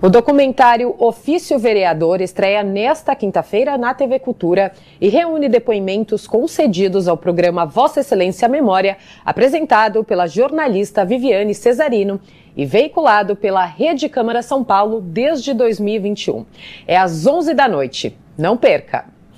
[0.00, 7.16] O documentário Ofício Vereador estreia nesta quinta-feira na TV Cultura e reúne depoimentos concedidos ao
[7.16, 12.20] programa Vossa Excelência Memória, apresentado pela jornalista Viviane Cesarino
[12.56, 16.46] e veiculado pela Rede Câmara São Paulo desde 2021.
[16.86, 18.16] É às 11 da noite.
[18.38, 19.17] Não perca!